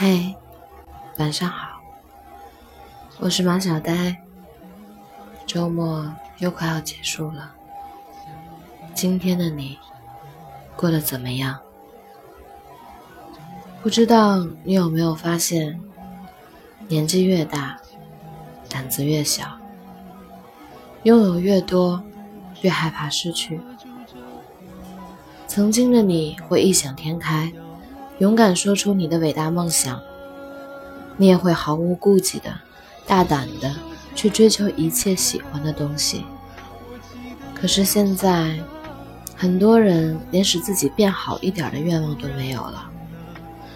[0.00, 0.32] 嗨
[1.16, 1.80] 晚上好，
[3.18, 4.16] 我是马小呆。
[5.44, 7.52] 周末又快要结束了，
[8.94, 9.76] 今天的你
[10.76, 11.58] 过得怎么样？
[13.82, 15.80] 不知道你有没有发现，
[16.86, 17.76] 年纪越大，
[18.68, 19.58] 胆子越小，
[21.02, 22.00] 拥有越多，
[22.60, 23.60] 越害怕失去。
[25.48, 27.52] 曾经的你会异想天开，
[28.18, 30.00] 勇敢说出你的伟大梦想。
[31.16, 32.52] 你也会毫无顾忌的、
[33.06, 33.74] 大胆的
[34.14, 36.24] 去追求一切喜欢的东西。
[37.54, 38.56] 可是现在，
[39.36, 42.88] 很多人连使自己变好一点的愿望都没有了，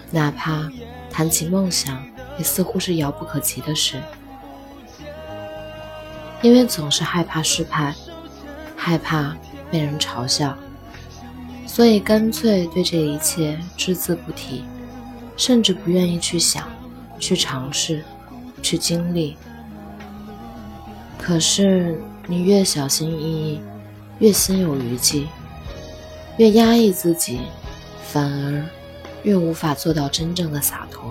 [0.09, 0.71] 哪怕
[1.11, 2.01] 谈起梦想，
[2.37, 4.01] 也似乎是遥不可及的事。
[6.41, 7.93] 因为总是害怕失败，
[8.75, 9.35] 害怕
[9.69, 10.57] 被人嘲笑，
[11.65, 14.63] 所以干脆对这一切只字不提，
[15.35, 16.67] 甚至不愿意去想。
[17.19, 18.03] 去尝试，
[18.61, 19.37] 去经历。
[21.17, 23.61] 可是你越小心翼翼，
[24.19, 25.29] 越心有余悸，
[26.35, 27.39] 越压抑自己，
[28.03, 28.65] 反而
[29.21, 31.01] 越无法做到真正的洒脱。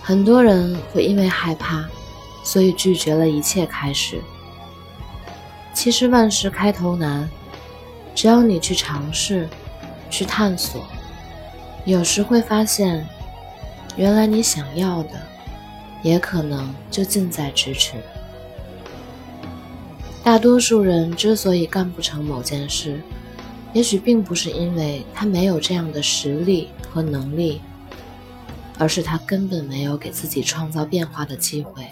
[0.00, 1.86] 很多人会因为害怕，
[2.42, 4.22] 所以拒绝了一切开始。
[5.74, 7.28] 其实万事开头难，
[8.20, 9.48] 只要你去尝试，
[10.10, 10.84] 去探索，
[11.86, 13.08] 有时会发现。
[13.96, 15.12] 原来你想要的，
[16.02, 17.94] 也可能就近在咫尺。
[20.22, 23.00] 大多数人之所以干不成某件事，
[23.72, 27.62] 也许并不是因为他没有这样的实力和能力，
[28.76, 31.86] 而是他根本没有给自己创造变化的机会。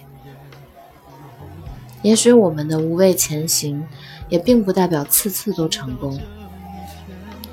[2.08, 3.86] 也许我们的无畏前行，
[4.30, 6.18] 也并不代表次次都成功。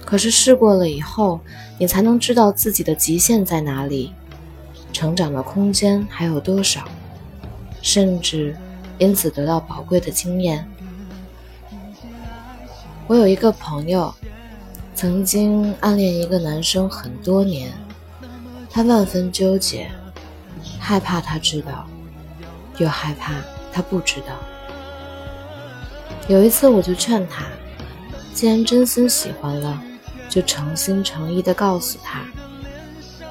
[0.05, 1.41] 可是试过了以后，
[1.77, 4.13] 你才能知道自己的极限在哪里。
[4.93, 6.85] 成长的空间还有多少？
[7.81, 8.55] 甚至
[8.97, 10.65] 因此得到宝贵的经验。
[13.07, 14.15] 我有一个朋友，
[14.95, 17.73] 曾经暗恋一个男生很多年，
[18.69, 19.91] 他万分纠结，
[20.79, 21.85] 害怕他知道，
[22.77, 23.33] 又害怕
[23.75, 24.27] 他不知道。
[26.29, 27.43] 有一次，我就劝他，
[28.33, 29.83] 既然真心喜欢了，
[30.29, 32.21] 就诚心诚意地告诉他。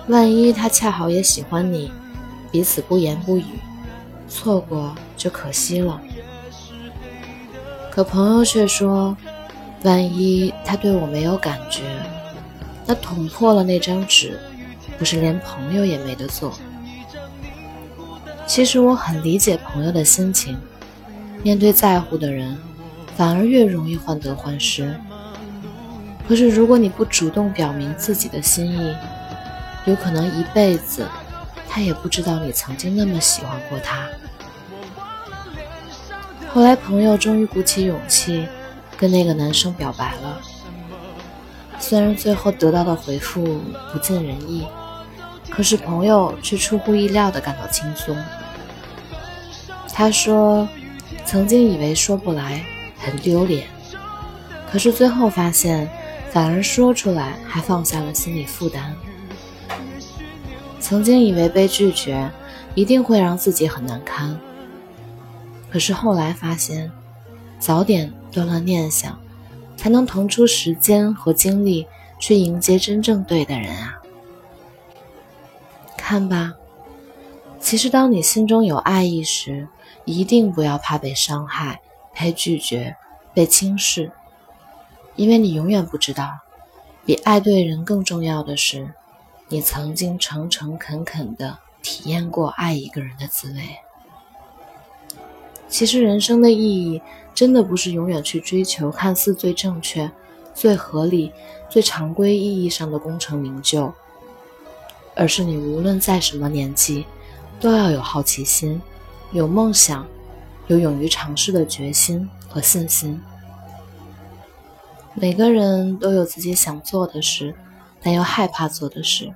[0.08, 1.90] 万一他恰好也喜欢你，
[2.52, 3.44] 彼此不言不语，
[4.28, 5.98] 错过就可惜了。
[7.90, 9.16] 可朋友却说，
[9.82, 11.84] 万一他对我没有感觉，
[12.84, 14.38] 那捅破了那张纸，
[14.98, 16.52] 不是连朋友也没得做。
[18.46, 20.56] 其实我很理解朋友的心情，
[21.42, 22.56] 面对在乎的人，
[23.16, 24.94] 反而越容易患得患失。
[26.28, 28.94] 可是如果你不主动表明自己的心意，
[29.86, 31.06] 有可能一辈子，
[31.68, 34.08] 他也不知道你曾经那么喜欢过他。
[36.48, 38.46] 后来，朋友终于鼓起勇气
[38.96, 40.40] 跟那个男生表白了。
[41.80, 43.60] 虽然最后得到的回复
[43.92, 44.64] 不尽人意，
[45.54, 48.16] 可是朋友却出乎意料的感到轻松。
[49.92, 50.68] 他说
[51.24, 52.64] ：“曾经以为说不来
[52.98, 53.68] 很丢脸，
[54.70, 55.88] 可是最后发现，
[56.32, 58.92] 反而说出来还放下了心理负担。”
[60.80, 62.28] 曾经以为被拒绝
[62.74, 64.36] 一定会让自己很难堪，
[65.70, 66.90] 可是后来发现，
[67.60, 69.16] 早点断了念想，
[69.76, 71.86] 才能腾出时间和精力
[72.18, 74.00] 去迎接真正对的人啊！
[76.06, 76.52] 看吧，
[77.58, 79.68] 其实当你心中有爱意时，
[80.04, 81.80] 一定不要怕被伤害、
[82.12, 82.94] 被拒绝、
[83.32, 84.12] 被轻视，
[85.16, 86.40] 因为你永远不知道，
[87.06, 88.92] 比爱对人更重要的是。
[89.48, 93.62] 你曾经诚诚恳恳地体验过爱一个人的滋味。
[95.68, 97.00] 其实人生的意义，
[97.34, 100.10] 真的不是永远去追求看似最正确、
[100.52, 101.32] 最合理、
[101.70, 103.94] 最常规意义上的功成名就，
[105.14, 107.06] 而是你无论在什么年纪，
[107.60, 108.80] 都要有好奇心、
[109.32, 110.06] 有梦想、
[110.66, 113.20] 有勇于尝试的决心和信心。
[115.14, 117.54] 每个人都有自己想做的事。
[118.06, 119.32] 但又害怕做的事。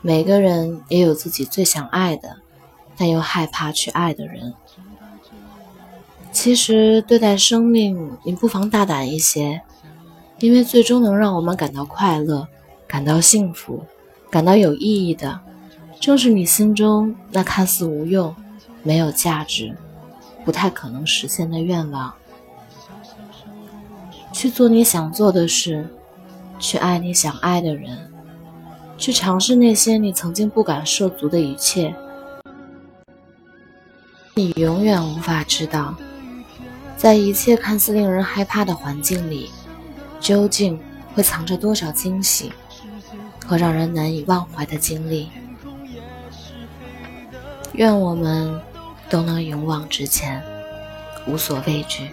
[0.00, 2.38] 每个人也有自己最想爱的，
[2.96, 4.52] 但又害怕去爱的人。
[6.32, 9.62] 其实对待生命，你不妨大胆一些，
[10.40, 12.48] 因为最终能让我们感到快乐、
[12.88, 13.84] 感到幸福、
[14.32, 15.38] 感到有意义的，
[16.00, 18.34] 正是你心中那看似无用、
[18.82, 19.76] 没有价值、
[20.42, 22.14] 不太可能实现的愿望。
[24.32, 25.86] 去做你想做的事。
[26.58, 28.10] 去爱你想爱的人，
[28.96, 31.92] 去尝试那些你曾经不敢涉足的一切。
[34.34, 35.92] 你永远无法知道，
[36.96, 39.50] 在一切看似令人害怕的环境里，
[40.20, 40.78] 究竟
[41.14, 42.52] 会藏着多少惊喜
[43.46, 45.30] 和让人难以忘怀的经历。
[47.72, 48.60] 愿我们
[49.08, 50.42] 都能勇往直前，
[51.26, 52.10] 无所畏惧。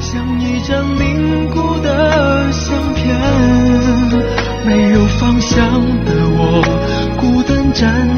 [0.00, 3.14] 像一张凝固的相片，
[4.64, 6.62] 没有方向的我，
[7.20, 8.17] 孤单站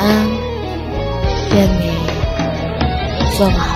[0.00, 0.26] 安，
[1.54, 1.92] 愿你
[3.36, 3.69] 做个好。